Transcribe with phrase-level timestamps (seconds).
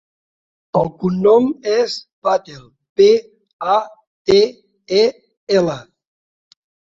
[0.79, 1.97] El cognom és
[2.27, 2.63] Patel:
[3.01, 3.09] pe,
[3.75, 3.77] a,
[4.31, 4.39] te,
[5.03, 5.05] e,
[5.61, 5.77] ela.